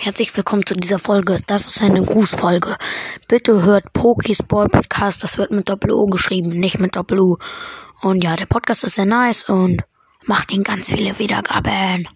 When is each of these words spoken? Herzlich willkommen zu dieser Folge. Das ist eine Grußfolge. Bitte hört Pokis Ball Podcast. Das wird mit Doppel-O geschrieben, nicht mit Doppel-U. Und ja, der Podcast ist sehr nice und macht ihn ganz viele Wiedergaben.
Herzlich 0.00 0.34
willkommen 0.36 0.64
zu 0.64 0.76
dieser 0.76 1.00
Folge. 1.00 1.40
Das 1.48 1.66
ist 1.66 1.82
eine 1.82 2.00
Grußfolge. 2.00 2.76
Bitte 3.26 3.64
hört 3.64 3.92
Pokis 3.92 4.44
Ball 4.44 4.68
Podcast. 4.68 5.24
Das 5.24 5.38
wird 5.38 5.50
mit 5.50 5.68
Doppel-O 5.68 6.06
geschrieben, 6.06 6.50
nicht 6.50 6.78
mit 6.78 6.94
Doppel-U. 6.94 7.38
Und 8.02 8.22
ja, 8.22 8.36
der 8.36 8.46
Podcast 8.46 8.84
ist 8.84 8.94
sehr 8.94 9.06
nice 9.06 9.48
und 9.48 9.82
macht 10.24 10.52
ihn 10.52 10.62
ganz 10.62 10.88
viele 10.88 11.18
Wiedergaben. 11.18 12.06